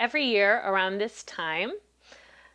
[0.00, 1.72] every year around this time,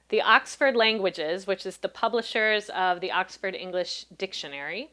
[0.10, 4.89] the Oxford Languages, which is the publishers of the Oxford English Dictionary,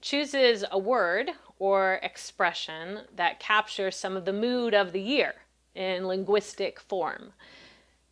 [0.00, 5.34] chooses a word or expression that captures some of the mood of the year
[5.74, 7.32] in linguistic form.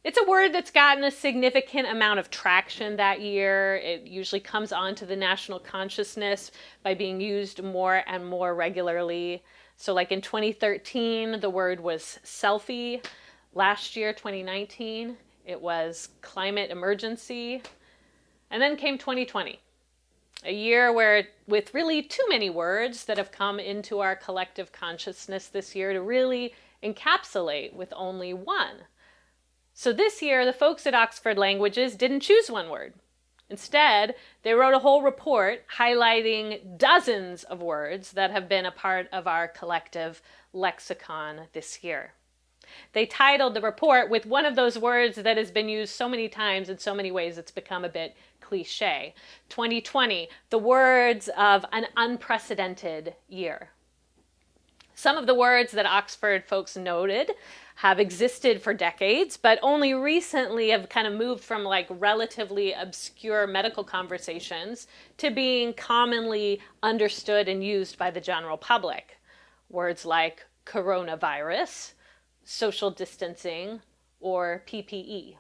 [0.03, 3.77] It's a word that's gotten a significant amount of traction that year.
[3.77, 6.51] It usually comes onto the national consciousness
[6.83, 9.43] by being used more and more regularly.
[9.77, 13.03] So, like in 2013, the word was selfie.
[13.57, 15.17] Last year, 2019,
[15.47, 17.63] it was climate emergency.
[18.51, 19.61] And then came 2020,
[20.45, 25.47] a year where, with really too many words that have come into our collective consciousness
[25.47, 28.87] this year to really encapsulate with only one.
[29.73, 32.95] So this year, the folks at Oxford Languages didn't choose one word.
[33.49, 39.09] Instead, they wrote a whole report highlighting dozens of words that have been a part
[39.13, 40.21] of our collective
[40.53, 42.15] lexicon this year.
[42.93, 46.29] They titled the report with one of those words that has been used so many
[46.29, 49.15] times in so many ways it's become a bit cliche
[49.49, 53.71] 2020, the words of an unprecedented year.
[54.95, 57.33] Some of the words that Oxford folks noted
[57.77, 63.47] have existed for decades, but only recently have kind of moved from like relatively obscure
[63.49, 64.87] medical conversations
[65.19, 69.19] to being commonly understood and used by the general public.
[69.69, 71.95] Words like coronavirus,
[72.45, 73.81] social distancing,
[74.21, 75.37] or PPE.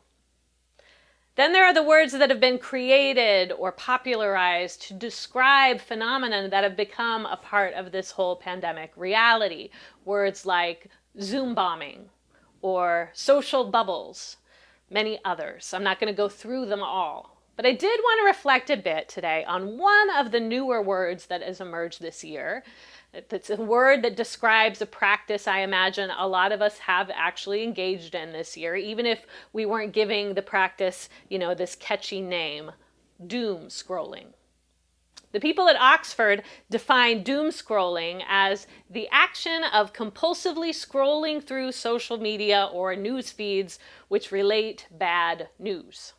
[1.36, 6.62] Then there are the words that have been created or popularized to describe phenomena that
[6.62, 9.70] have become a part of this whole pandemic reality.
[10.04, 10.88] Words like
[11.20, 12.08] Zoom bombing
[12.62, 14.36] or social bubbles,
[14.90, 15.74] many others.
[15.74, 17.34] I'm not going to go through them all.
[17.56, 21.26] But I did want to reflect a bit today on one of the newer words
[21.26, 22.64] that has emerged this year
[23.14, 27.62] it's a word that describes a practice I imagine a lot of us have actually
[27.62, 32.20] engaged in this year, even if we weren't giving the practice, you know, this catchy
[32.20, 32.72] name
[33.24, 34.26] doom scrolling.
[35.32, 42.18] The people at Oxford define doom scrolling as the action of compulsively scrolling through social
[42.18, 46.12] media or news feeds which relate bad news.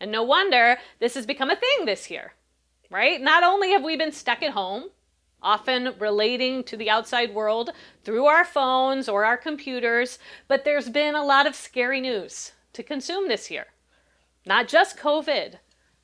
[0.00, 2.32] And no wonder this has become a thing this year,
[2.90, 3.20] right?
[3.20, 4.84] Not only have we been stuck at home,
[5.42, 7.70] often relating to the outside world
[8.04, 10.18] through our phones or our computers,
[10.48, 13.66] but there's been a lot of scary news to consume this year.
[14.46, 15.56] Not just COVID,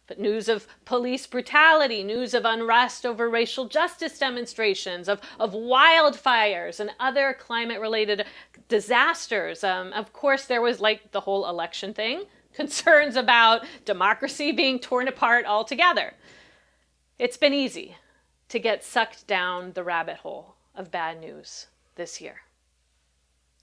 [0.07, 6.79] but news of police brutality, news of unrest over racial justice demonstrations, of, of wildfires
[6.79, 8.25] and other climate related
[8.69, 9.65] disasters.
[9.65, 15.09] Um, of course, there was like the whole election thing, concerns about democracy being torn
[15.09, 16.15] apart altogether.
[17.19, 17.97] It's been easy
[18.49, 22.43] to get sucked down the rabbit hole of bad news this year.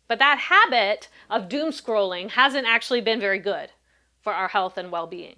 [0.08, 3.72] But that habit of doom scrolling hasn't actually been very good
[4.22, 5.38] for our health and well being,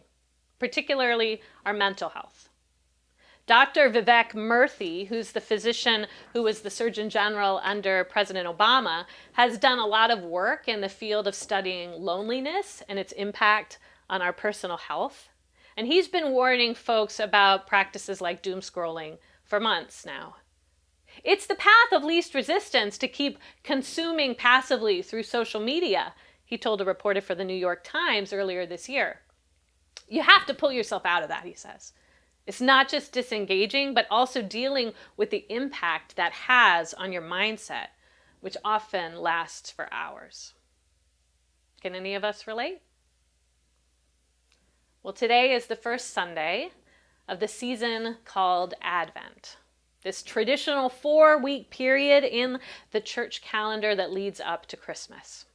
[0.60, 2.50] particularly our mental health.
[3.48, 3.92] Dr.
[3.92, 9.78] Vivek Murthy, who's the physician who was the Surgeon General under President Obama, has done
[9.78, 13.78] a lot of work in the field of studying loneliness and its impact
[14.10, 15.30] on our personal health.
[15.78, 20.36] And he's been warning folks about practices like doom scrolling for months now.
[21.24, 26.14] It's the path of least resistance to keep consuming passively through social media,
[26.44, 29.22] he told a reporter for the New York Times earlier this year.
[30.08, 31.94] You have to pull yourself out of that, he says.
[32.46, 37.88] It's not just disengaging, but also dealing with the impact that has on your mindset,
[38.42, 40.54] which often lasts for hours.
[41.82, 42.82] Can any of us relate?
[45.02, 46.72] Well, today is the first Sunday
[47.28, 49.58] of the season called Advent.
[50.04, 52.60] This traditional four week period in
[52.92, 55.46] the church calendar that leads up to Christmas.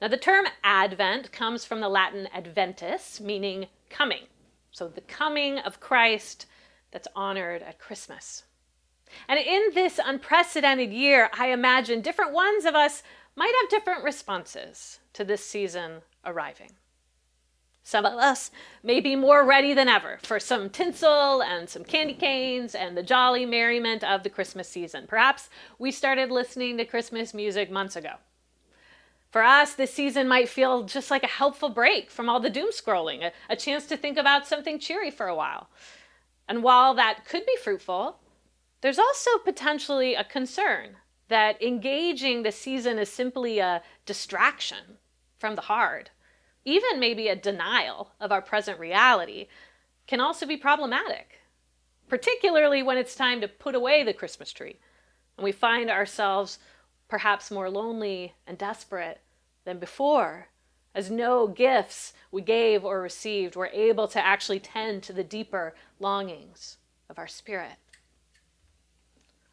[0.00, 4.24] Now, the term Advent comes from the Latin adventus, meaning coming.
[4.70, 6.46] So, the coming of Christ
[6.92, 8.44] that's honored at Christmas.
[9.28, 13.02] And in this unprecedented year, I imagine different ones of us
[13.34, 16.70] might have different responses to this season arriving.
[17.88, 18.50] Some of us
[18.82, 23.02] may be more ready than ever for some tinsel and some candy canes and the
[23.02, 25.06] jolly merriment of the Christmas season.
[25.08, 25.48] Perhaps
[25.78, 28.16] we started listening to Christmas music months ago.
[29.30, 32.72] For us, this season might feel just like a helpful break from all the doom
[32.72, 35.70] scrolling, a, a chance to think about something cheery for a while.
[36.46, 38.18] And while that could be fruitful,
[38.82, 40.96] there's also potentially a concern
[41.28, 44.98] that engaging the season is simply a distraction
[45.38, 46.10] from the hard
[46.68, 49.48] even maybe a denial of our present reality,
[50.06, 51.40] can also be problematic,
[52.08, 54.76] particularly when it's time to put away the Christmas tree
[55.38, 56.58] and we find ourselves
[57.08, 59.20] perhaps more lonely and desperate
[59.64, 60.48] than before,
[60.94, 65.74] as no gifts we gave or received were able to actually tend to the deeper
[66.00, 66.76] longings
[67.08, 67.76] of our spirit.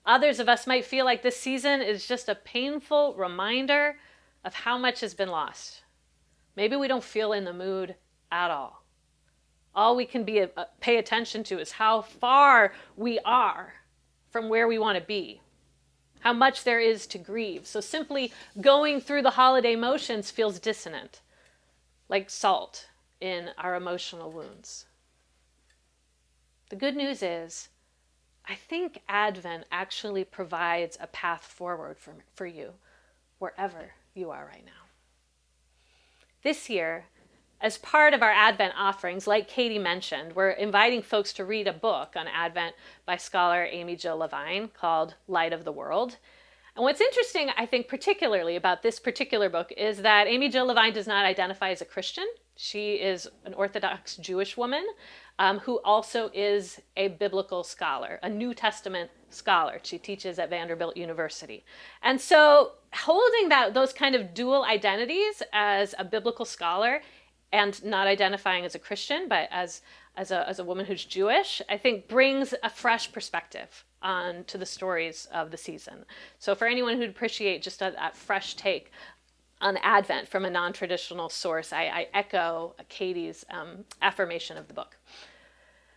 [0.06, 3.98] Others of us might feel like this season is just a painful reminder
[4.44, 5.82] of how much has been lost.
[6.56, 7.96] Maybe we don't feel in the mood
[8.32, 8.84] at all.
[9.74, 10.48] All we can be uh,
[10.80, 13.74] pay attention to is how far we are
[14.30, 15.42] from where we want to be.
[16.22, 17.68] How much there is to grieve.
[17.68, 21.22] So simply going through the holiday motions feels dissonant,
[22.10, 22.88] like salt
[23.20, 24.86] in our emotional wounds.
[26.70, 27.70] The good news is
[28.48, 32.74] I think Advent actually provides a path forward for, for you
[33.40, 34.85] wherever you are right now.
[36.46, 37.06] This year,
[37.60, 41.74] as part of our Advent offerings, like Katie mentioned, we're inviting folks to read a
[41.74, 46.18] book on Advent by scholar Amy Jill Levine called Light of the World.
[46.76, 50.92] And what's interesting, I think, particularly about this particular book is that Amy Jill Levine
[50.92, 52.26] does not identify as a Christian.
[52.58, 54.86] She is an Orthodox Jewish woman
[55.40, 59.80] um, who also is a biblical scholar, a New Testament scholar.
[59.84, 61.64] She teaches at Vanderbilt University.
[62.04, 67.02] And so, holding that those kind of dual identities as a biblical scholar
[67.54, 69.82] and not identifying as a Christian, but as
[70.18, 74.58] as a, as a woman who's Jewish, I think brings a fresh perspective on to
[74.58, 76.06] the stories of the season.
[76.40, 78.92] So for anyone who'd appreciate just a, that fresh take
[79.60, 84.98] on Advent from a non-traditional source, I, I echo Katie's um, affirmation of the book.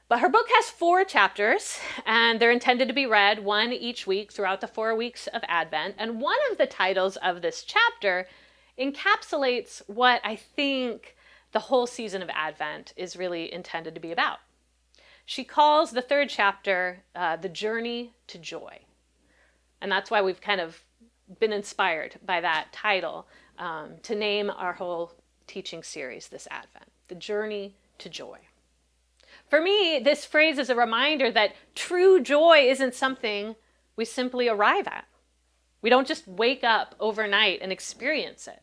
[0.08, 4.32] But her book has four chapters, and they're intended to be read one each week
[4.32, 5.96] throughout the four weeks of Advent.
[5.98, 8.26] And one of the titles of this chapter
[8.78, 11.14] encapsulates what I think
[11.52, 14.38] the whole season of Advent is really intended to be about.
[15.28, 18.78] She calls the third chapter uh, The Journey to Joy.
[19.78, 20.82] And that's why we've kind of
[21.38, 23.28] been inspired by that title
[23.58, 25.12] um, to name our whole
[25.46, 28.38] teaching series this Advent The Journey to Joy.
[29.50, 33.54] For me, this phrase is a reminder that true joy isn't something
[33.96, 35.04] we simply arrive at.
[35.82, 38.62] We don't just wake up overnight and experience it.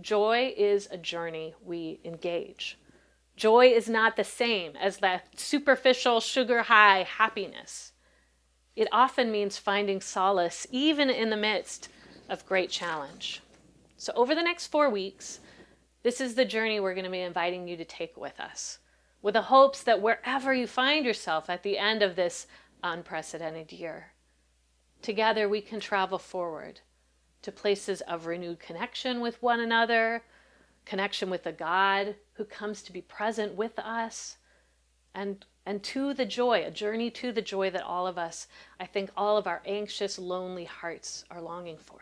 [0.00, 2.78] Joy is a journey we engage.
[3.36, 7.92] Joy is not the same as that superficial sugar high happiness.
[8.76, 11.88] It often means finding solace even in the midst
[12.28, 13.42] of great challenge.
[13.96, 15.40] So, over the next four weeks,
[16.02, 18.78] this is the journey we're going to be inviting you to take with us
[19.22, 22.48] with the hopes that wherever you find yourself at the end of this
[22.82, 24.12] unprecedented year,
[25.00, 26.80] together we can travel forward
[27.40, 30.22] to places of renewed connection with one another,
[30.84, 34.36] connection with the God who comes to be present with us,
[35.14, 38.46] and, and to the joy, a journey to the joy that all of us,
[38.80, 42.00] I think all of our anxious, lonely hearts are longing for.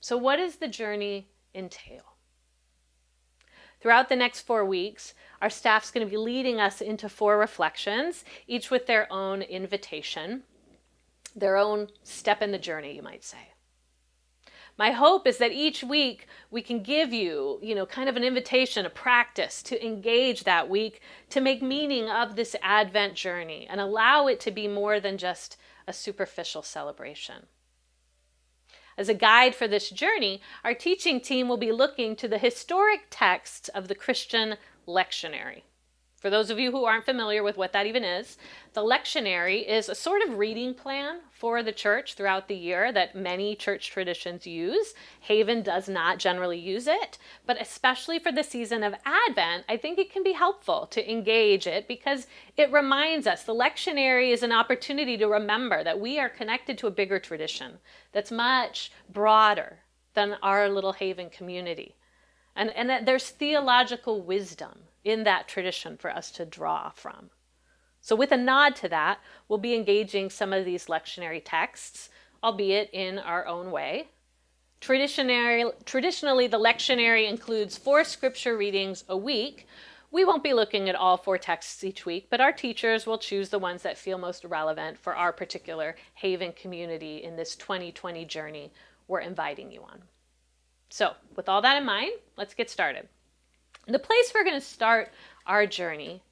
[0.00, 2.14] So, what does the journey entail?
[3.80, 8.24] Throughout the next four weeks, our staff's going to be leading us into four reflections,
[8.46, 10.42] each with their own invitation,
[11.36, 13.53] their own step in the journey, you might say.
[14.76, 18.24] My hope is that each week we can give you, you know, kind of an
[18.24, 21.00] invitation, a practice to engage that week
[21.30, 25.56] to make meaning of this Advent journey and allow it to be more than just
[25.86, 27.46] a superficial celebration.
[28.96, 33.06] As a guide for this journey, our teaching team will be looking to the historic
[33.10, 34.56] texts of the Christian
[34.86, 35.62] lectionary.
[36.24, 38.38] For those of you who aren't familiar with what that even is,
[38.72, 43.14] the lectionary is a sort of reading plan for the church throughout the year that
[43.14, 44.94] many church traditions use.
[45.20, 49.98] Haven does not generally use it, but especially for the season of Advent, I think
[49.98, 52.26] it can be helpful to engage it because
[52.56, 56.86] it reminds us the lectionary is an opportunity to remember that we are connected to
[56.86, 57.80] a bigger tradition
[58.12, 59.80] that's much broader
[60.14, 61.96] than our little Haven community.
[62.56, 67.30] And, and that there's theological wisdom in that tradition for us to draw from.
[68.00, 69.18] So, with a nod to that,
[69.48, 72.10] we'll be engaging some of these lectionary texts,
[72.42, 74.08] albeit in our own way.
[74.80, 79.66] Traditionary, traditionally, the lectionary includes four scripture readings a week.
[80.10, 83.48] We won't be looking at all four texts each week, but our teachers will choose
[83.48, 88.70] the ones that feel most relevant for our particular Haven community in this 2020 journey
[89.08, 90.02] we're inviting you on.
[90.90, 93.08] So, with all that in mind, let's get started.
[93.86, 95.10] The place we're going to start
[95.46, 96.22] our journey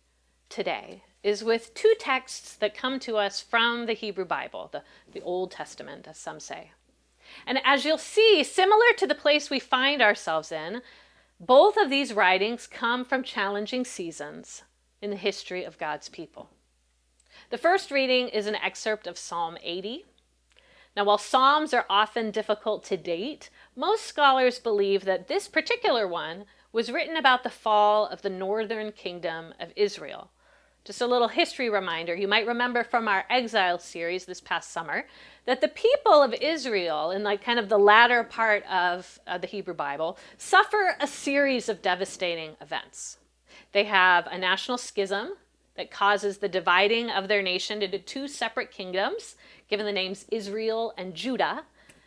[0.49, 4.83] today is with two texts that come to us from the Hebrew Bible, the,
[5.13, 6.73] the Old Testament, as some say.
[7.47, 10.81] And as you'll see, similar to the place we find ourselves in,
[11.39, 14.63] both of these writings come from challenging seasons
[15.03, 16.49] in the history of God's people.
[17.51, 20.07] The first reading is an excerpt of Psalm 80.
[20.97, 26.47] Now, while Psalms are often difficult to date, most scholars believe that this particular one
[26.73, 30.31] was written about the fall of the northern kingdom of Israel.
[30.85, 35.07] Just a little history reminder you might remember from our exile series this past summer
[35.47, 39.47] that the people of Israel, in like kind of the latter part of uh, the
[39.47, 43.19] Hebrew Bible, suffer a series of devastating events.
[43.71, 45.35] They have a national schism
[45.77, 49.37] that causes the dividing of their nation into two separate kingdoms,
[49.69, 51.65] given the names Israel and Judah.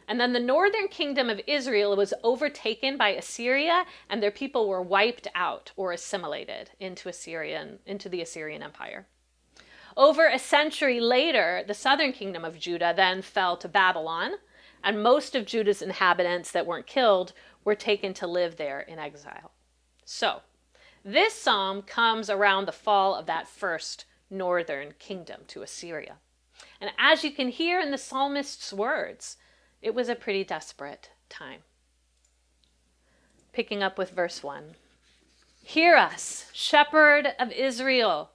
[0.07, 4.81] And then the northern kingdom of Israel was overtaken by Assyria, and their people were
[4.81, 9.07] wiped out or assimilated into Assyrian into the Assyrian Empire.
[9.97, 14.33] Over a century later, the southern kingdom of Judah then fell to Babylon,
[14.83, 17.33] and most of Judah's inhabitants that weren't killed
[17.63, 19.51] were taken to live there in exile.
[20.03, 20.41] So,
[21.03, 26.17] this psalm comes around the fall of that first northern kingdom to Assyria.
[26.81, 29.37] And as you can hear in the psalmist's words,
[29.81, 31.61] it was a pretty desperate time.
[33.53, 34.75] Picking up with verse 1
[35.63, 38.31] Hear us, shepherd of Israel,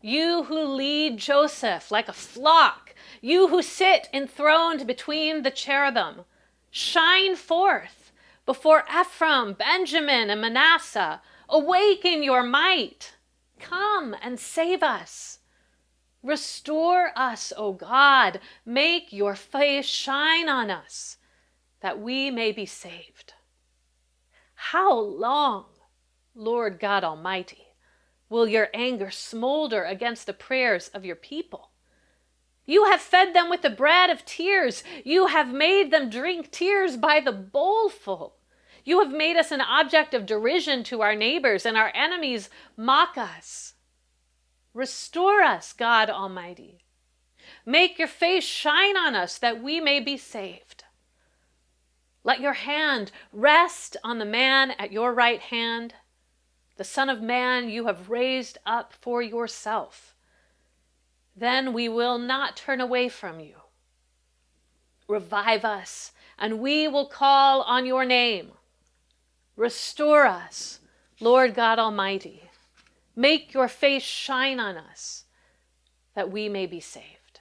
[0.00, 6.26] you who lead Joseph like a flock, you who sit enthroned between the cherubim.
[6.70, 8.12] Shine forth
[8.44, 11.22] before Ephraim, Benjamin, and Manasseh.
[11.48, 13.14] Awaken your might.
[13.60, 15.38] Come and save us.
[16.24, 18.40] Restore us, O God.
[18.64, 21.18] Make your face shine on us,
[21.80, 23.34] that we may be saved.
[24.54, 25.66] How long,
[26.34, 27.66] Lord God Almighty,
[28.30, 31.72] will your anger smolder against the prayers of your people?
[32.64, 34.82] You have fed them with the bread of tears.
[35.04, 38.36] You have made them drink tears by the bowlful.
[38.82, 43.18] You have made us an object of derision to our neighbors, and our enemies mock
[43.18, 43.73] us.
[44.74, 46.80] Restore us, God Almighty.
[47.64, 50.84] Make your face shine on us that we may be saved.
[52.24, 55.94] Let your hand rest on the man at your right hand,
[56.76, 60.16] the Son of Man you have raised up for yourself.
[61.36, 63.54] Then we will not turn away from you.
[65.06, 68.52] Revive us, and we will call on your name.
[69.56, 70.80] Restore us,
[71.20, 72.50] Lord God Almighty.
[73.16, 75.24] Make your face shine on us
[76.14, 77.40] that we may be saved.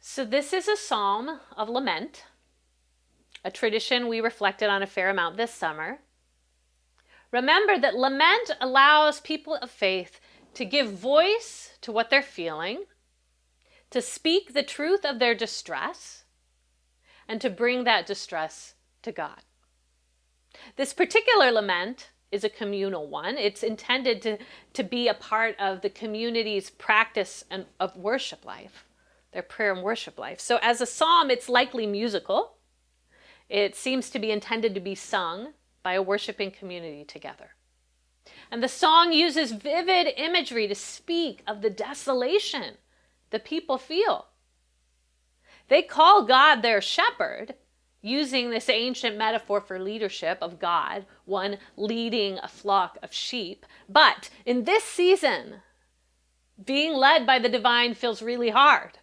[0.00, 2.24] So, this is a psalm of lament,
[3.44, 6.00] a tradition we reflected on a fair amount this summer.
[7.32, 10.20] Remember that lament allows people of faith
[10.54, 12.84] to give voice to what they're feeling,
[13.90, 16.24] to speak the truth of their distress,
[17.26, 19.42] and to bring that distress to God.
[20.76, 23.38] This particular lament is a communal one.
[23.38, 24.38] It's intended to,
[24.72, 28.84] to be a part of the community's practice and, of worship life,
[29.32, 30.40] their prayer and worship life.
[30.40, 32.54] So, as a psalm, it's likely musical.
[33.48, 37.50] It seems to be intended to be sung by a worshiping community together.
[38.50, 42.78] And the song uses vivid imagery to speak of the desolation
[43.30, 44.26] the people feel.
[45.68, 47.54] They call God their shepherd,
[48.04, 53.64] using this ancient metaphor for leadership of God, one leading a flock of sheep.
[53.88, 55.62] But in this season,
[56.62, 58.98] being led by the divine feels really hard.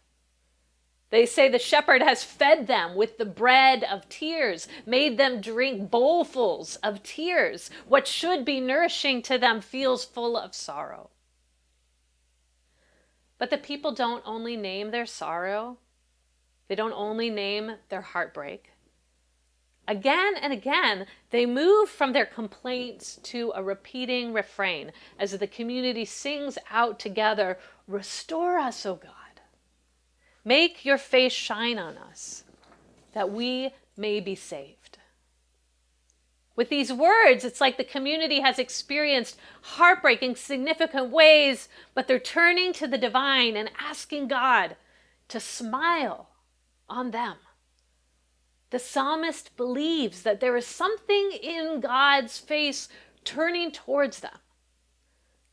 [1.10, 5.90] They say the shepherd has fed them with the bread of tears, made them drink
[5.90, 7.70] bowlfuls of tears.
[7.88, 11.10] What should be nourishing to them feels full of sorrow.
[13.40, 15.80] But the people don't only name their sorrow,
[16.68, 18.72] they don't only name their heartbreak.
[19.88, 26.06] Again and again, they move from their complaints to a repeating refrain as the community
[26.06, 27.58] sings out together
[27.88, 29.12] Restore us, O God.
[30.46, 32.44] Make your face shine on us,
[33.14, 34.98] that we may be saved.
[36.56, 42.20] With these words, it's like the community has experienced heartbreak in significant ways, but they're
[42.20, 44.76] turning to the divine and asking God
[45.30, 46.30] to smile
[46.90, 47.38] on them.
[48.72, 52.88] The psalmist believes that there is something in God's face
[53.24, 54.40] turning towards them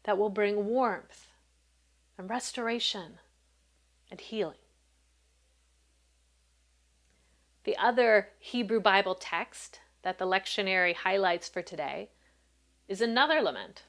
[0.04, 1.26] that will bring warmth
[2.16, 3.18] and restoration
[4.10, 4.56] and healing.
[7.64, 12.10] The other Hebrew Bible text that the lectionary highlights for today
[12.86, 13.82] is another lament.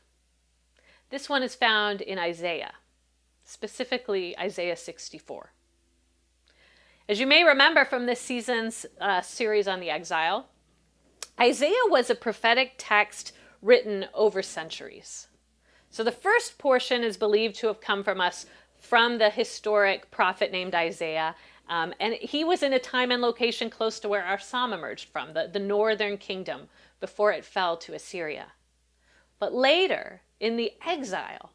[1.12, 2.74] This one is found in Isaiah,
[3.44, 5.54] specifically Isaiah 64.
[7.10, 10.46] As you may remember from this season's uh, series on the exile,
[11.42, 13.32] Isaiah was a prophetic text
[13.64, 15.28] written over centuries.
[15.90, 18.46] So the first portion is believed to have come from us
[18.78, 21.36] from the historic prophet named Isaiah
[21.68, 25.10] Um, and he was in a time and location close to where our psalm emerged
[25.10, 28.48] from, the, the northern kingdom, before it fell to Assyria.
[29.40, 31.54] But later, in the exile,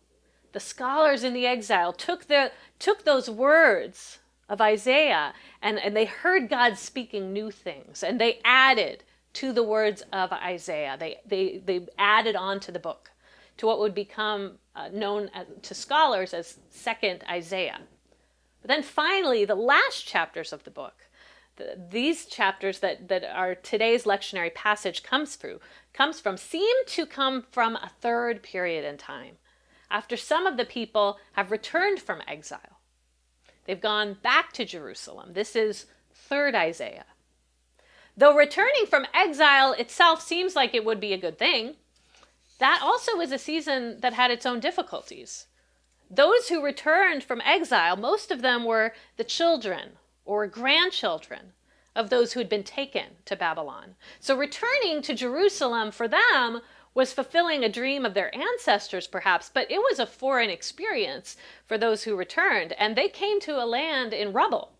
[0.53, 4.19] the scholars in the exile took, the, took those words
[4.49, 9.63] of Isaiah and, and they heard God speaking new things and they added to the
[9.63, 10.97] words of Isaiah.
[10.99, 13.11] They, they, they added on to the book,
[13.57, 17.81] to what would become uh, known as, to scholars as Second Isaiah.
[18.63, 21.09] But then finally, the last chapters of the book,
[21.57, 25.61] the, these chapters that, that our today's lectionary passage comes through,
[25.93, 29.37] comes from, seem to come from a third period in time,
[29.91, 32.74] after some of the people have returned from exile.
[33.65, 35.33] They've gone back to Jerusalem.
[35.33, 37.07] This is third Isaiah.
[38.17, 41.75] Though returning from exile itself seems like it would be a good thing,
[42.59, 45.47] that also was a season that had its own difficulties.
[46.11, 49.93] Those who returned from exile, most of them were the children
[50.25, 51.53] or grandchildren
[51.97, 53.97] of those who had been taken to Babylon.
[54.21, 56.61] So returning to Jerusalem for them
[56.95, 61.37] was fulfilling a dream of their ancestors, perhaps, but it was a foreign experience
[61.67, 64.73] for those who returned, and they came to a land in rubble.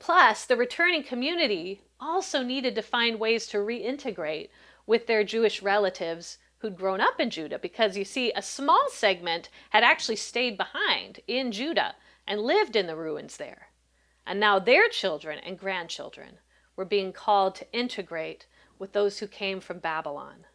[0.00, 4.48] Plus, the returning community also needed to find ways to reintegrate
[4.86, 9.48] with their Jewish relatives who'd grown up in Judah because you see, a small segment
[9.70, 11.94] had actually stayed behind in Judah
[12.26, 13.68] and lived in the ruins there.
[14.26, 16.38] And now their children and grandchildren
[16.76, 18.46] were being called to integrate
[18.78, 20.46] with those who came from Babylon.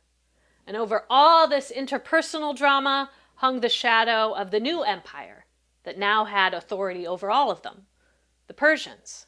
[0.65, 5.45] And over all this interpersonal drama hung the shadow of the new empire
[5.83, 7.87] that now had authority over all of them
[8.47, 9.27] the Persians.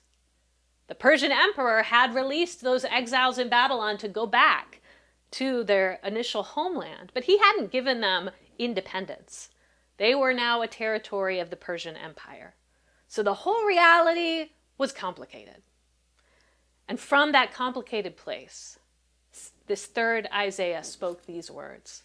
[0.87, 4.81] The Persian emperor had released those exiles in Babylon to go back
[5.31, 9.49] to their initial homeland, but he hadn't given them independence.
[9.97, 12.55] They were now a territory of the Persian Empire.
[13.07, 15.63] So the whole reality was complicated.
[16.87, 18.77] And from that complicated place,
[19.67, 22.03] this third Isaiah spoke these words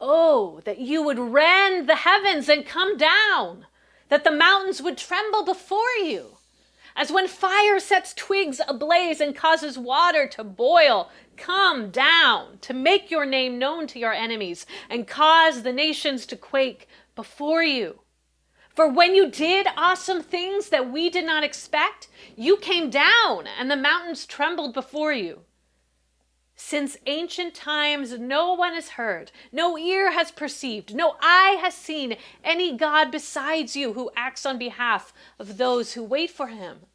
[0.00, 3.66] Oh, that you would rend the heavens and come down,
[4.08, 6.36] that the mountains would tremble before you
[6.96, 13.10] as when fire sets twigs ablaze and causes water to boil, come down to make
[13.10, 18.00] your name known to your enemies and cause the nations to quake before you.
[18.68, 23.70] For when you did awesome things that we did not expect, you came down and
[23.70, 25.40] the mountains trembled before you.
[26.56, 32.16] Since ancient times, no one has heard, no ear has perceived, no eye has seen
[32.44, 36.86] any God besides you who acts on behalf of those who wait for him.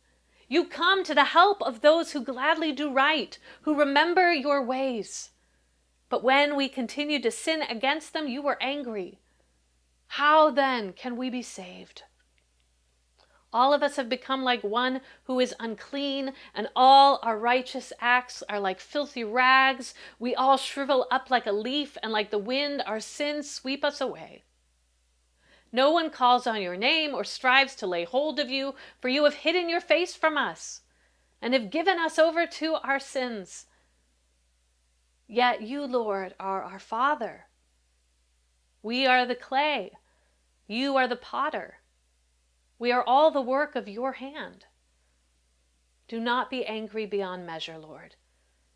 [0.47, 5.31] You come to the help of those who gladly do right, who remember your ways.
[6.07, 9.19] But when we continue to sin against them, you were angry.
[10.07, 12.03] How then can we be saved?
[13.51, 18.43] All of us have become like one who is unclean, and all our righteous acts
[18.47, 19.95] are like filthy rags.
[20.19, 23.99] We all shrivel up like a leaf, and like the wind, our sins sweep us
[23.99, 24.43] away.
[25.71, 29.23] No one calls on your name or strives to lay hold of you, for you
[29.23, 30.81] have hidden your face from us
[31.41, 33.65] and have given us over to our sins.
[35.27, 37.45] Yet you, Lord, are our Father.
[38.81, 39.91] We are the clay,
[40.67, 41.78] you are the potter.
[42.79, 44.65] We are all the work of your hand.
[46.07, 48.15] Do not be angry beyond measure, Lord.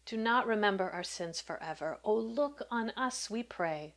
[0.05, 1.97] Do not remember our sins forever.
[2.03, 3.95] Oh, look on us, we pray,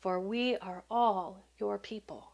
[0.00, 2.32] for we are all your people.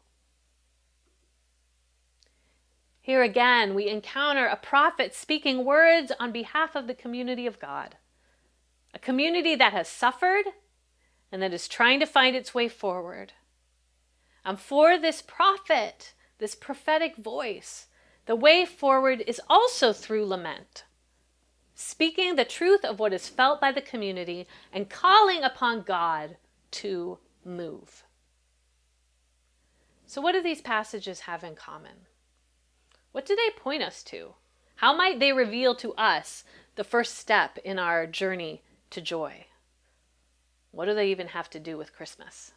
[3.01, 7.97] Here again, we encounter a prophet speaking words on behalf of the community of God,
[8.93, 10.47] a community that has suffered
[11.33, 13.33] and that is trying to find its way forward.
[14.45, 17.87] And for this prophet, this prophetic voice,
[18.27, 20.85] the way forward is also through lament,
[21.75, 26.37] speaking the truth of what is felt by the community and calling upon God
[26.73, 28.05] to move.
[30.07, 32.07] So, what do these passages have in common?
[33.13, 34.35] What do they point us to?
[34.77, 36.43] How might they reveal to us
[36.75, 39.47] the first step in our journey to joy?
[40.73, 42.53] What do they even have to do with Christmas?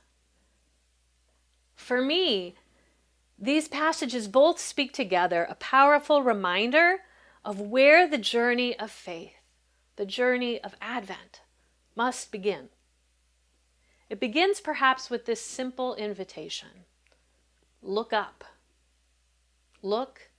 [1.75, 2.55] For me,
[3.37, 6.99] these passages both speak together a powerful reminder
[7.43, 9.33] of where the journey of faith,
[9.95, 11.41] the journey of Advent,
[11.95, 12.69] must begin.
[14.09, 16.85] It begins perhaps with this simple invitation
[17.81, 18.43] look up.
[19.81, 20.29] Look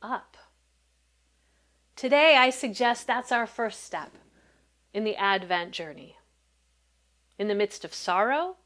[0.00, 0.36] up.
[1.94, 4.12] Today, I suggest that's our first step
[4.94, 6.16] in the Advent journey.
[7.38, 8.56] In the midst of sorrow,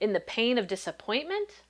[0.00, 1.62] in the pain of disappointment,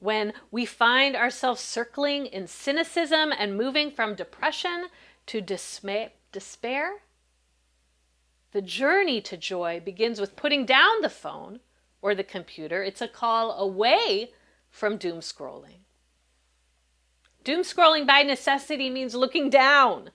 [0.00, 4.86] when we find ourselves circling in cynicism and moving from depression
[5.26, 7.02] to dismay, despair,
[8.52, 11.60] the journey to joy begins with putting down the phone
[12.02, 12.82] or the computer.
[12.82, 14.32] It's a call away
[14.70, 15.84] from doom scrolling.
[17.44, 20.10] Doom scrolling by necessity means looking down,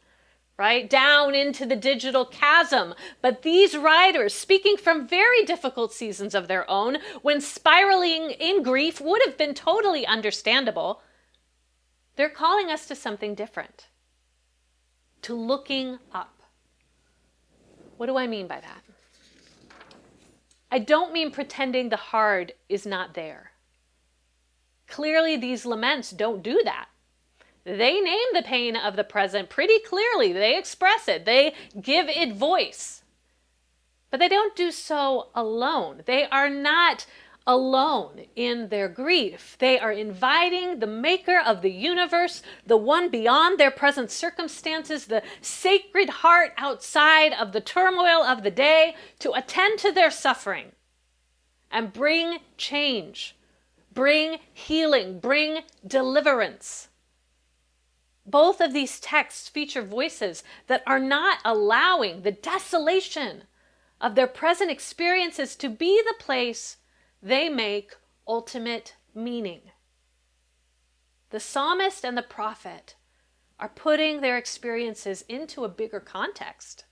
[0.57, 0.89] right?
[0.89, 2.93] Down into the digital chasm.
[3.21, 9.01] But these writers, speaking from very difficult seasons of their own, when spiraling in grief
[9.01, 11.01] would have been totally understandable,
[12.15, 13.87] they're calling us to something different,
[15.21, 16.41] to looking up.
[17.97, 18.81] What do I mean by that?
[20.71, 23.51] I don't mean pretending the hard is not there.
[24.87, 26.87] Clearly, these laments don't do that.
[27.65, 30.31] They name the pain of the present pretty clearly.
[30.31, 33.01] They express it, they give it voice.
[34.11, 36.03] But they don't do so alone.
[36.05, 37.05] They are not
[37.47, 39.55] alone in their grief.
[39.59, 45.23] They are inviting the maker of the universe, the one beyond their present circumstances, the
[45.41, 50.71] sacred heart outside of the turmoil of the day, to attend to their suffering
[51.71, 53.35] and bring change,
[53.93, 56.89] bring healing, bring deliverance.
[58.25, 63.43] Both of these texts feature voices that are not allowing the desolation
[64.01, 66.77] of their present experiences to be the place
[67.21, 67.93] they make
[68.27, 69.61] ultimate meaning.
[71.29, 72.95] The psalmist and the prophet
[73.59, 76.85] are putting their experiences into a bigger context.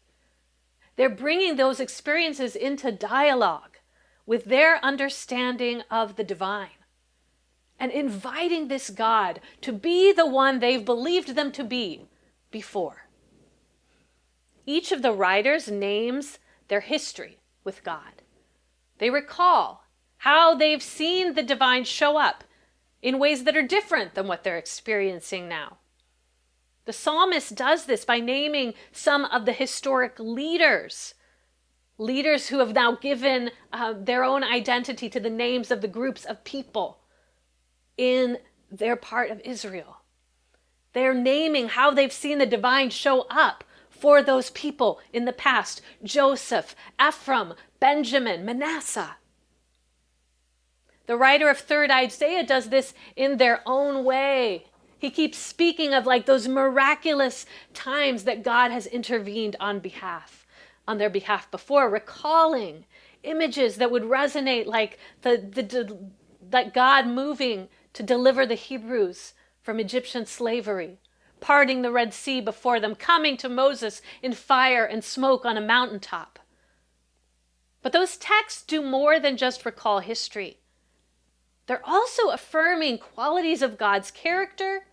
[0.96, 3.78] They're bringing those experiences into dialogue
[4.26, 6.83] with their understanding of the divine
[7.84, 12.06] and inviting this God to be the one they've believed them to be
[12.50, 13.10] before.
[14.66, 18.22] Each of the writers names their history with God.
[19.00, 19.84] They recall
[20.20, 22.46] how they've seen the divine show up
[23.02, 25.80] in ways that are different than what they're experiencing now.
[26.86, 31.16] The psalmist does this by naming some of the historic leaders,
[31.98, 36.24] leaders who have now given uh, their own identity to the names of the groups
[36.24, 37.00] of people
[37.98, 38.38] in
[38.72, 39.98] their part of Israel.
[40.94, 45.82] They're naming how they've seen the divine show up for those people in the past
[46.04, 49.18] Joseph, Ephraim, Benjamin, Manasseh.
[51.06, 54.66] The writer of 3rd Isaiah does this in their own way.
[54.98, 60.46] He keeps speaking of like those miraculous times that God has intervened on behalf,
[60.88, 62.86] on their behalf before, recalling
[63.24, 65.98] images that would resonate like the, the, the
[66.52, 71.00] like God moving to deliver the Hebrews from Egyptian slavery,
[71.40, 75.62] parting the Red Sea before them, coming to Moses in fire and smoke on a
[75.62, 76.40] mountaintop.
[77.82, 80.58] But those texts do more than just recall history.
[81.68, 84.86] They're also affirming qualities of God's character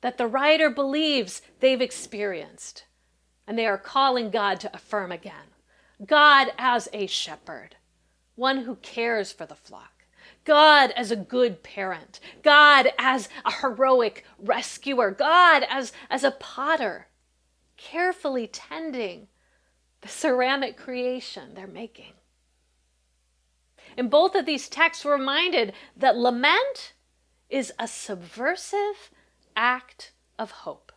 [0.00, 2.84] that the writer believes they've experienced.
[3.46, 5.54] And they are calling God to affirm again
[6.04, 7.76] God as a shepherd,
[8.36, 9.97] one who cares for the flock.
[10.48, 17.08] God as a good parent, God as a heroic rescuer, God as, as a potter,
[17.76, 19.28] carefully tending
[20.00, 22.14] the ceramic creation they're making.
[23.98, 26.94] In both of these texts, we're reminded that lament
[27.50, 29.10] is a subversive
[29.54, 30.92] act of hope.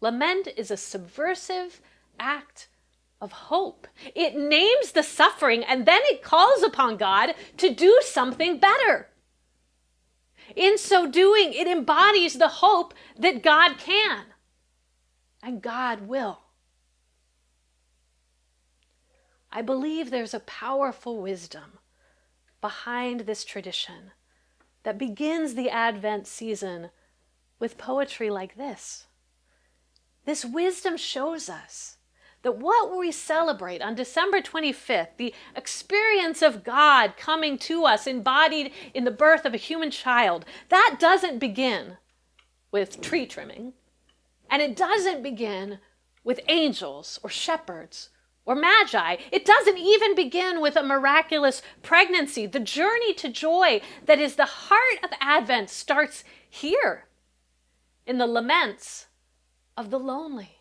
[0.00, 1.82] Lament is a subversive
[2.18, 2.68] act
[3.20, 3.86] of hope.
[4.14, 9.08] It names the suffering and then it calls upon God to do something better.
[10.56, 14.26] In so doing, it embodies the hope that God can
[15.42, 16.40] and God will.
[19.52, 21.78] I believe there's a powerful wisdom
[22.60, 24.12] behind this tradition
[24.82, 26.90] that begins the Advent season
[27.58, 29.06] with poetry like this.
[30.24, 31.96] This wisdom shows us
[32.42, 38.72] that what we celebrate on December 25th, the experience of God coming to us embodied
[38.94, 41.98] in the birth of a human child, that doesn't begin
[42.70, 43.74] with tree trimming.
[44.48, 45.78] And it doesn't begin
[46.24, 48.10] with angels or shepherds
[48.44, 49.16] or magi.
[49.30, 52.46] It doesn't even begin with a miraculous pregnancy.
[52.46, 57.06] The journey to joy that is the heart of Advent starts here
[58.06, 59.06] in the laments
[59.76, 60.59] of the lonely.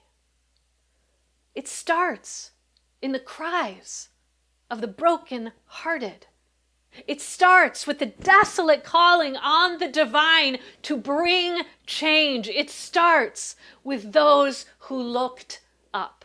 [1.59, 2.51] It starts
[3.01, 4.07] in the cries
[4.71, 6.27] of the broken-hearted.
[7.05, 12.47] It starts with the desolate calling on the divine to bring change.
[12.47, 15.59] It starts with those who looked
[15.93, 16.23] up.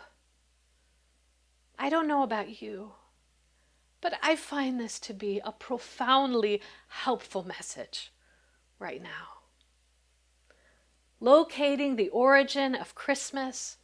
[1.80, 2.92] I don't know about you,
[4.00, 8.12] but I find this to be a profoundly helpful message
[8.78, 9.42] right now.
[11.18, 13.78] Locating the origin of Christmas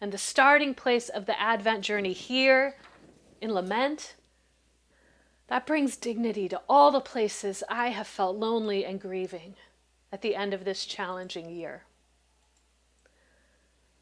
[0.00, 2.76] and the starting place of the Advent journey here
[3.40, 4.14] in lament,
[5.48, 9.54] that brings dignity to all the places I have felt lonely and grieving
[10.12, 11.84] at the end of this challenging year.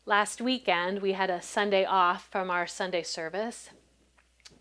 [0.04, 3.70] Last weekend, we had a Sunday off from our Sunday service,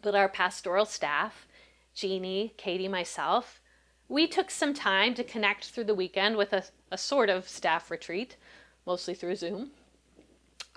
[0.02, 1.48] but our pastoral staff,
[1.94, 3.62] Jeannie, Katie, myself,
[4.08, 7.90] we took some time to connect through the weekend with a, a sort of staff
[7.90, 8.38] retreat,
[8.86, 9.72] mostly through Zoom.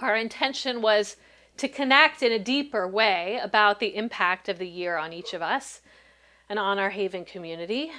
[0.00, 1.16] Our intention was
[1.56, 5.42] to connect in a deeper way about the impact of the year on each of
[5.42, 5.80] us
[6.48, 7.90] and on our Haven community,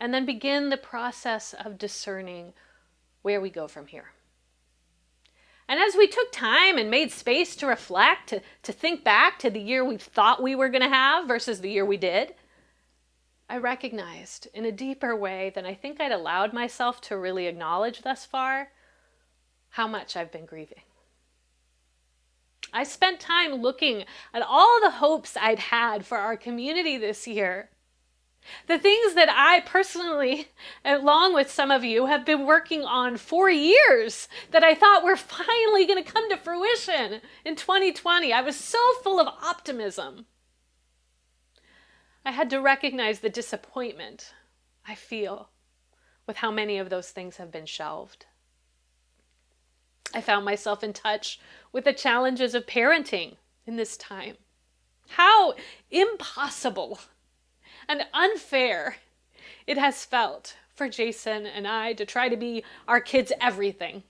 [0.00, 2.52] and then begin the process of discerning
[3.22, 4.12] where we go from here.
[5.68, 9.50] And as we took time and made space to reflect, to, to think back to
[9.50, 12.34] the year we thought we were going to have versus the year we did,
[13.48, 18.02] I recognized in a deeper way than I think I'd allowed myself to really acknowledge
[18.02, 18.70] thus far
[19.70, 20.82] how much I've been grieving.
[22.72, 27.70] I spent time looking at all the hopes I'd had for our community this year.
[28.66, 30.48] The things that I personally,
[30.84, 35.16] along with some of you, have been working on for years that I thought were
[35.16, 38.32] finally going to come to fruition in 2020.
[38.32, 40.26] I was so full of optimism.
[42.24, 44.34] I had to recognize the disappointment
[44.86, 45.50] I feel
[46.26, 48.26] with how many of those things have been shelved.
[50.14, 51.40] I found myself in touch
[51.72, 54.36] with the challenges of parenting in this time.
[55.10, 55.54] How
[55.90, 57.00] impossible
[57.88, 58.96] and unfair
[59.66, 64.02] it has felt for Jason and I to try to be our kids' everything.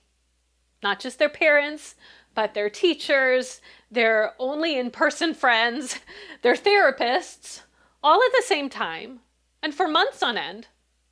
[0.81, 1.95] Not just their parents,
[2.33, 5.99] but their teachers, their only in person friends,
[6.41, 7.61] their therapists,
[8.03, 9.19] all at the same time
[9.61, 10.67] and for months on end,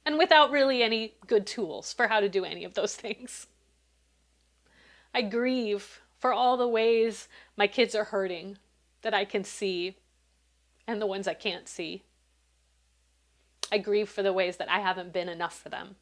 [0.06, 3.47] and without really any good tools for how to do any of those things.
[5.13, 8.58] I grieve for all the ways my kids are hurting
[9.02, 9.98] that I can see
[10.88, 12.04] and the ones I can't see.
[13.72, 15.95] I grieve for the ways that I haven't been enough for them.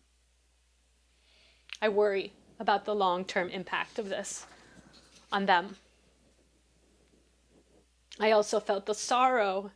[1.82, 4.46] I worry about the long term impact of this
[5.32, 5.76] on them.
[8.20, 9.72] I also felt the sorrow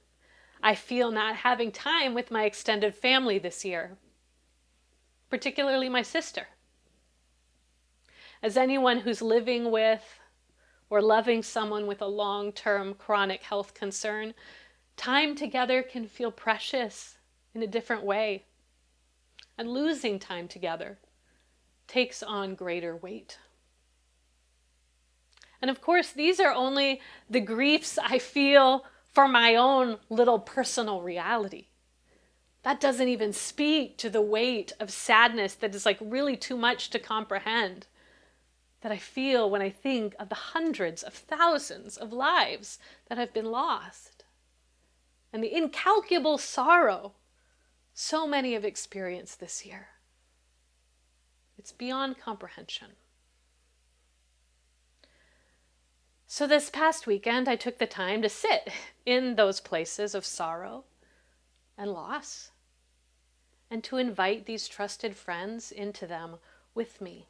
[0.64, 3.98] I feel not having time with my extended family this year,
[5.30, 6.48] particularly my sister.
[8.44, 10.20] As anyone who's living with
[10.90, 14.34] or loving someone with a long term chronic health concern,
[14.98, 17.18] time together can feel precious
[17.54, 18.46] in a different way.
[19.58, 20.98] And losing time together
[21.88, 23.38] takes on greater weight.
[25.62, 27.00] And of course, these are only
[27.30, 31.68] the griefs I feel for my own little personal reality.
[32.64, 36.90] That doesn't even speak to the weight of sadness that is like really too much
[36.92, 37.86] to comprehend
[38.82, 43.34] that I feel when I think of the hundreds of thousands of lives that have
[43.34, 44.22] been lost
[45.34, 47.14] and the incalculable sorrow
[47.94, 49.90] so many have experienced this year.
[51.58, 52.90] It's beyond comprehension.
[56.26, 58.70] So, this past weekend, I took the time to sit
[59.06, 60.86] in those places of sorrow
[61.78, 62.52] and loss
[63.70, 66.38] and to invite these trusted friends into them
[66.74, 67.28] with me.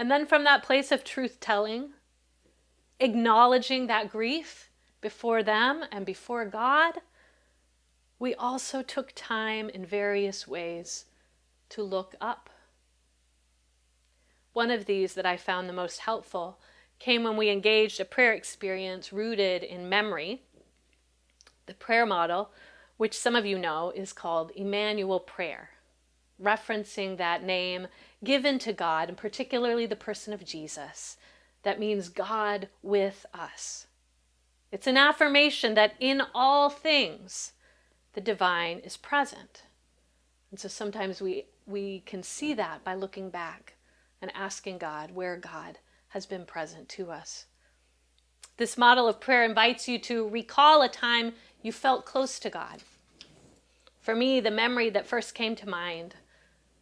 [0.00, 1.90] And then, from that place of truth telling,
[3.00, 4.70] acknowledging that grief
[5.02, 7.02] before them and before God,
[8.18, 11.04] we also took time in various ways
[11.68, 12.48] to look up
[14.54, 16.58] one of these that I found the most helpful
[16.98, 20.40] came when we engaged a prayer experience rooted in memory.
[21.66, 22.52] The prayer model,
[22.96, 25.72] which some of you know, is called Emmanuel Prayer,
[26.42, 27.86] referencing that name
[28.22, 31.16] given to God, and particularly the person of Jesus.
[31.62, 33.86] That means God with us.
[34.72, 37.52] It's an affirmation that in all things
[38.12, 39.62] the divine is present.
[40.50, 43.74] And so sometimes we, we can see that by looking back
[44.20, 45.78] and asking God where God
[46.08, 47.46] has been present to us.
[48.56, 52.82] This model of prayer invites you to recall a time you felt close to God.
[54.00, 56.16] For me, the memory that first came to mind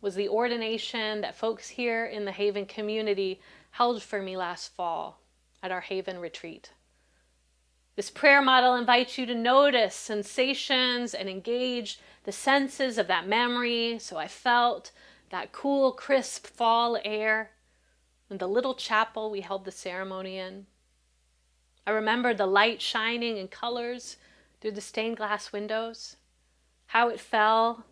[0.00, 3.40] was the ordination that folks here in the Haven community
[3.72, 5.20] held for me last fall
[5.62, 6.72] at our Haven retreat.
[7.96, 13.98] This prayer model invites you to notice sensations and engage the senses of that memory.
[13.98, 14.92] So I felt
[15.30, 17.50] that cool, crisp fall air,
[18.30, 20.66] in the little chapel we held the ceremony in.
[21.87, 24.16] I remember the light shining in colors
[24.61, 26.16] through the stained glass windows,
[26.88, 27.84] how it fell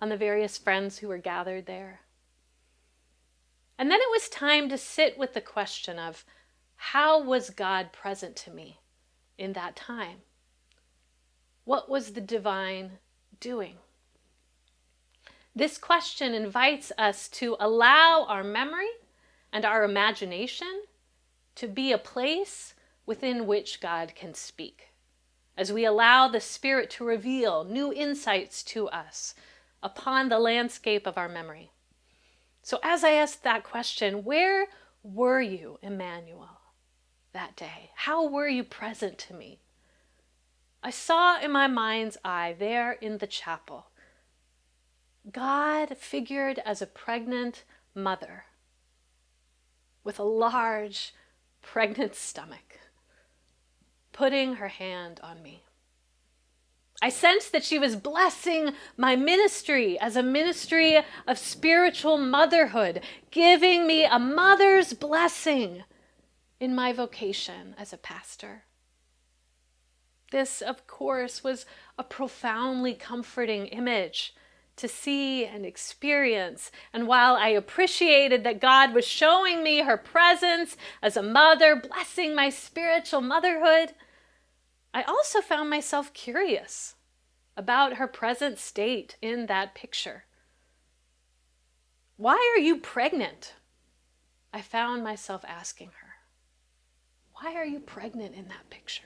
[0.00, 2.00] on the various friends who were gathered there.
[3.78, 6.24] And then it was time to sit with the question of
[6.76, 8.78] how was God present to me
[9.38, 10.18] in that time?
[11.64, 12.98] What was the divine
[13.38, 13.76] doing?
[15.54, 18.88] This question invites us to allow our memory
[19.52, 20.82] and our imagination
[21.56, 24.92] to be a place within which God can speak.
[25.56, 29.34] As we allow the Spirit to reveal new insights to us
[29.82, 31.70] upon the landscape of our memory.
[32.62, 34.66] So, as I asked that question, where
[35.02, 36.60] were you, Emmanuel,
[37.32, 37.90] that day?
[37.94, 39.60] How were you present to me?
[40.82, 43.86] I saw in my mind's eye there in the chapel
[45.30, 47.64] God figured as a pregnant
[47.94, 48.44] mother
[50.02, 51.14] with a large
[51.60, 52.80] pregnant stomach,
[54.12, 55.64] putting her hand on me.
[57.02, 63.86] I sensed that she was blessing my ministry as a ministry of spiritual motherhood, giving
[63.86, 65.84] me a mother's blessing
[66.58, 68.64] in my vocation as a pastor.
[70.30, 71.64] This, of course, was
[71.98, 74.34] a profoundly comforting image
[74.76, 76.70] to see and experience.
[76.92, 82.34] And while I appreciated that God was showing me her presence as a mother, blessing
[82.34, 83.94] my spiritual motherhood,
[84.92, 86.96] I also found myself curious
[87.56, 90.24] about her present state in that picture.
[92.16, 93.54] Why are you pregnant?
[94.52, 96.14] I found myself asking her.
[97.34, 99.04] Why are you pregnant in that picture?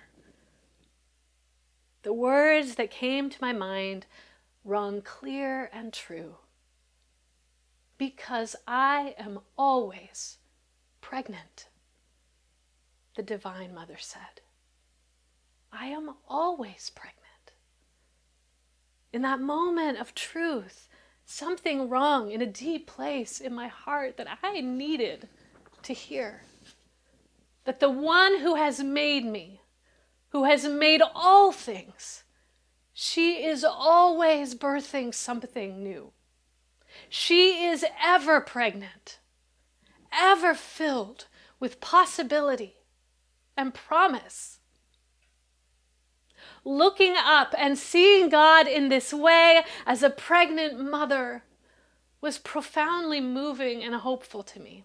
[2.02, 4.06] The words that came to my mind
[4.64, 6.36] rung clear and true.
[7.98, 10.38] Because I am always
[11.00, 11.68] pregnant,
[13.14, 14.40] the Divine Mother said.
[15.76, 17.20] I am always pregnant.
[19.12, 20.88] In that moment of truth,
[21.24, 25.28] something wrong in a deep place in my heart that I needed
[25.82, 26.42] to hear.
[27.64, 29.62] That the one who has made me,
[30.30, 32.24] who has made all things,
[32.92, 36.12] she is always birthing something new.
[37.08, 39.18] She is ever pregnant,
[40.12, 41.26] ever filled
[41.58, 42.76] with possibility
[43.56, 44.53] and promise.
[46.64, 51.44] Looking up and seeing God in this way as a pregnant mother
[52.20, 54.84] was profoundly moving and hopeful to me.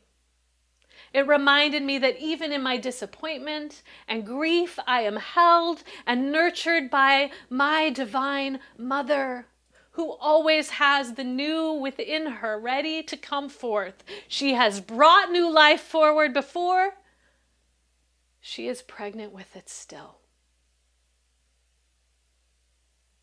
[1.14, 6.90] It reminded me that even in my disappointment and grief, I am held and nurtured
[6.90, 9.48] by my divine mother,
[9.92, 14.04] who always has the new within her ready to come forth.
[14.28, 16.94] She has brought new life forward before,
[18.42, 20.19] she is pregnant with it still.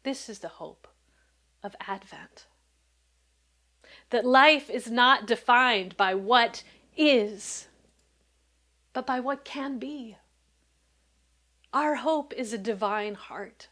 [0.06, 0.86] This is the hope
[1.64, 2.46] of Advent.
[4.10, 6.62] That life is not defined by what
[6.96, 7.66] is
[8.92, 10.16] but by what can be.
[11.72, 13.66] Our hope is a divine heart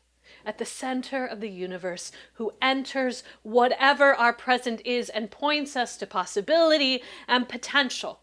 [0.45, 5.97] at the center of the universe who enters whatever our present is and points us
[5.99, 8.19] to possibility and potential.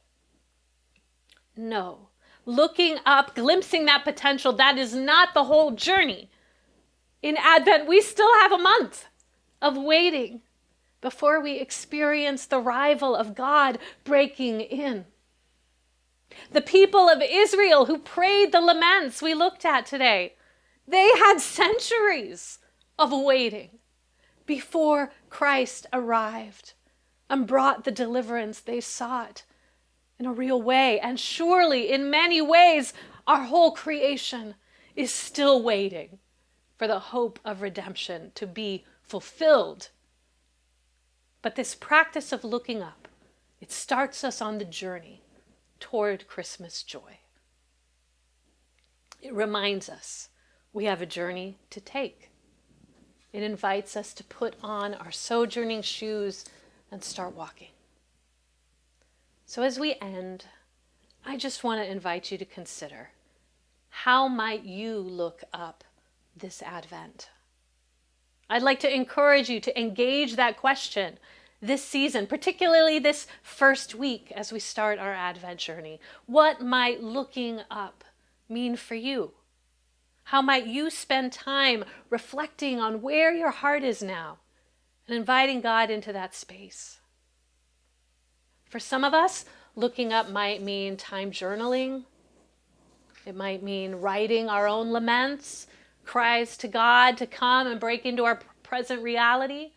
[1.56, 2.10] No,
[2.46, 6.30] looking up, glimpsing that potential, that is not the whole journey.
[7.22, 9.06] In Advent, we still have a month
[9.62, 10.42] of waiting
[11.02, 15.06] before we experience the arrival of God breaking in.
[16.52, 20.36] The people of Israel who prayed the laments we looked at today,
[20.88, 22.60] they had centuries
[22.98, 23.80] of waiting
[24.46, 26.74] before Christ arrived
[27.30, 29.44] and brought the deliverance they sought
[30.18, 31.00] in a real way.
[31.00, 32.94] And surely, in many ways,
[33.28, 34.56] our whole creation
[34.96, 36.20] is still waiting
[36.82, 39.90] for the hope of redemption to be fulfilled.
[41.44, 43.08] But this practice of looking up,
[43.60, 45.22] it starts us on the journey
[45.80, 47.20] toward Christmas joy.
[49.22, 50.30] It reminds us
[50.74, 52.32] we have a journey to take.
[53.32, 56.46] It invites us to put on our sojourning shoes
[56.90, 57.74] and start walking.
[59.46, 60.46] So, as we end,
[61.24, 63.12] I just want to invite you to consider
[63.90, 65.84] how might you look up
[66.36, 67.30] this Advent?
[68.50, 71.18] I'd like to encourage you to engage that question
[71.62, 76.00] this season, particularly this first week as we start our Advent journey?
[76.26, 78.04] What might looking up
[78.50, 79.32] mean for you?
[80.26, 84.40] How might you spend time reflecting on where your heart is now
[85.08, 87.00] and inviting God into that space?
[88.70, 92.04] For some of us, looking up might mean time journaling.
[93.26, 95.68] It might mean writing our own laments,
[96.06, 99.72] cries to God to come and break into our present reality.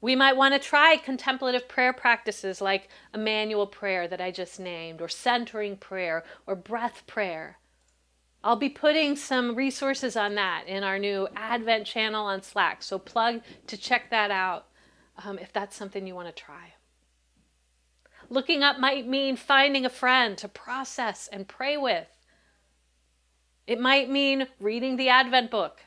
[0.00, 5.00] We might want to try contemplative prayer practices like Emmanuel prayer that I just named,
[5.00, 7.58] or centering prayer, or breath prayer.
[8.44, 12.98] I'll be putting some resources on that in our new Advent channel on Slack, so
[12.98, 14.66] plug to check that out
[15.24, 16.74] um, if that's something you want to try.
[18.28, 22.08] Looking up might mean finding a friend to process and pray with.
[23.66, 25.80] It might mean reading the Advent book,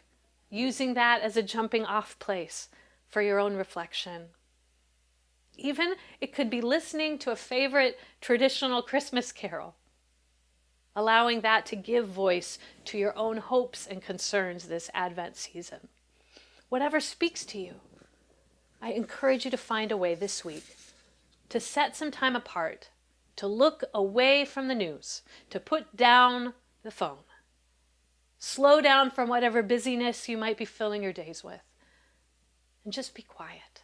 [0.49, 2.69] using that as a jumping off place
[3.07, 4.27] for your own reflection.
[5.57, 9.75] Even it could be listening to a favorite traditional Christmas carol,
[10.95, 15.87] allowing that to give voice to your own hopes and concerns this Advent season.
[16.69, 17.75] Whatever speaks to you,
[18.81, 20.75] I encourage you to find a way this week
[21.49, 22.89] to set some time apart,
[23.35, 26.53] to look away from the news, to put down
[26.83, 27.19] the phone.
[28.47, 31.63] Slow down from whatever busyness you might be filling your days with
[32.83, 33.81] and just be quiet.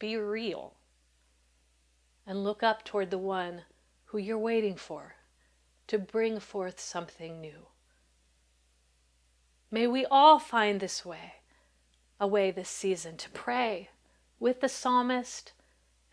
[0.00, 0.74] Be real.
[2.26, 3.62] And look up toward the one
[4.06, 5.14] who you're waiting for
[5.86, 7.68] to bring forth something new.
[9.70, 11.34] May we all find this way,
[12.18, 13.90] a way this season to pray
[14.40, 15.52] with the psalmist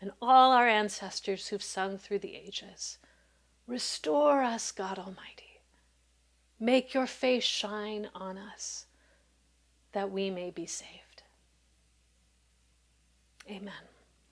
[0.00, 2.98] and all our ancestors who've sung through the ages.
[3.66, 5.43] Restore us, God Almighty.
[6.60, 8.86] Make your face shine on us
[9.92, 11.22] that we may be saved.
[13.48, 13.72] Amen.